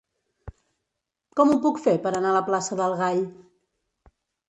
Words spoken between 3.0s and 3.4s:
Gall?